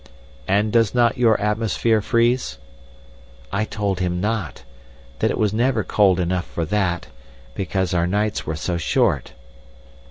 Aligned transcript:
"'And 0.47 0.71
does 0.73 0.95
not 0.95 1.19
your 1.19 1.39
atmosphere 1.39 2.01
freeze?' 2.01 2.57
"I 3.51 3.65
told 3.65 3.99
him 3.99 4.19
not; 4.19 4.63
that 5.19 5.29
it 5.29 5.37
was 5.37 5.53
never 5.53 5.83
cold 5.83 6.19
enough 6.19 6.45
for 6.45 6.65
that, 6.65 7.05
because 7.53 7.93
our 7.93 8.07
nights 8.07 8.43
were 8.43 8.55
so 8.55 8.77
short. 8.77 9.33